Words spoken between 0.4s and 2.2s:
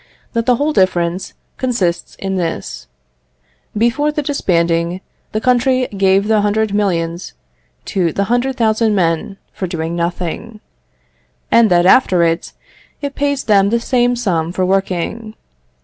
the whole difference consists